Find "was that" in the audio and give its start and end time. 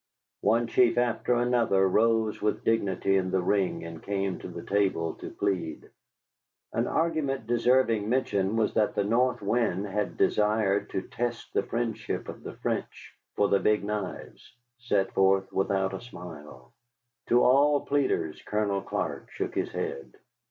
8.55-8.95